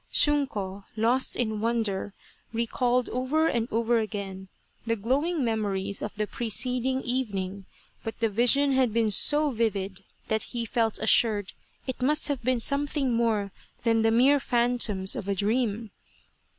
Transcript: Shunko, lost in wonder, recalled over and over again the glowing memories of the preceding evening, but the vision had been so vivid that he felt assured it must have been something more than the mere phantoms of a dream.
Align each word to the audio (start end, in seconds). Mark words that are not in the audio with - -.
Shunko, 0.11 0.85
lost 0.95 1.35
in 1.35 1.59
wonder, 1.61 2.15
recalled 2.51 3.07
over 3.09 3.45
and 3.45 3.67
over 3.71 3.99
again 3.99 4.47
the 4.83 4.95
glowing 4.95 5.43
memories 5.45 6.01
of 6.01 6.15
the 6.15 6.25
preceding 6.25 7.03
evening, 7.03 7.67
but 8.03 8.19
the 8.19 8.27
vision 8.27 8.71
had 8.71 8.93
been 8.95 9.11
so 9.11 9.51
vivid 9.51 10.03
that 10.27 10.41
he 10.57 10.65
felt 10.65 10.97
assured 10.97 11.53
it 11.85 12.01
must 12.01 12.29
have 12.29 12.43
been 12.43 12.59
something 12.59 13.13
more 13.13 13.51
than 13.83 14.01
the 14.01 14.09
mere 14.09 14.39
phantoms 14.39 15.15
of 15.15 15.27
a 15.29 15.35
dream. 15.35 15.91